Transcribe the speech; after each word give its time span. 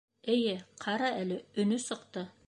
Эйе, 0.35 0.55
ҡара 0.85 1.11
әле, 1.19 1.37
өнө 1.65 1.79
сыҡты. 1.89 2.25